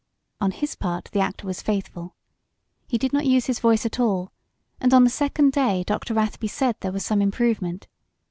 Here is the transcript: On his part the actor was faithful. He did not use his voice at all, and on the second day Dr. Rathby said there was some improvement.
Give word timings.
On 0.39 0.49
his 0.49 0.73
part 0.73 1.09
the 1.11 1.19
actor 1.19 1.45
was 1.45 1.61
faithful. 1.61 2.15
He 2.87 2.97
did 2.97 3.13
not 3.13 3.27
use 3.27 3.45
his 3.45 3.59
voice 3.59 3.85
at 3.85 3.99
all, 3.99 4.31
and 4.79 4.95
on 4.95 5.03
the 5.03 5.11
second 5.11 5.51
day 5.51 5.83
Dr. 5.85 6.15
Rathby 6.15 6.47
said 6.49 6.75
there 6.79 6.91
was 6.91 7.05
some 7.05 7.21
improvement. 7.21 7.87